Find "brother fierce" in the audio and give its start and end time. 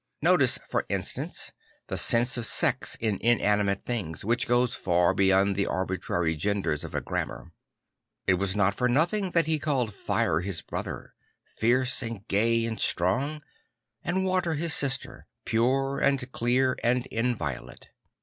10.63-12.01